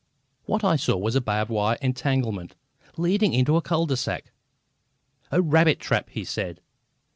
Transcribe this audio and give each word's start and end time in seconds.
What 0.45 0.63
I 0.63 0.77
saw 0.77 0.97
was 0.97 1.15
a 1.15 1.21
barbed 1.21 1.51
wire 1.51 1.77
entanglement, 1.79 2.55
leading 2.97 3.33
into 3.33 3.55
a 3.55 3.61
cul 3.61 3.85
de 3.85 3.95
sac. 3.95 4.31
"A 5.29 5.43
rabbit 5.43 5.79
trap!" 5.79 6.09
he 6.09 6.23
said. 6.25 6.59